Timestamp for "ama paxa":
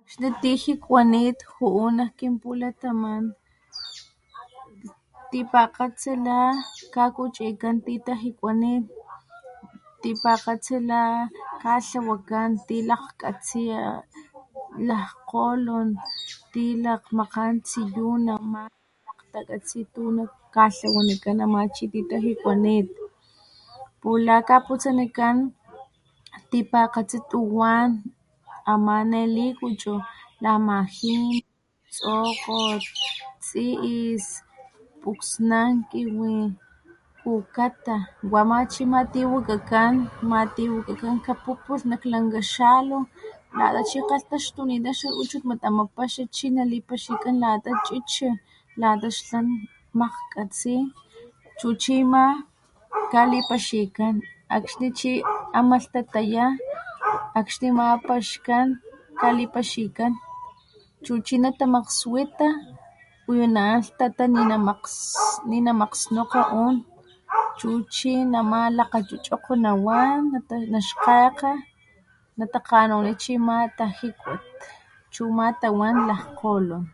45.68-46.22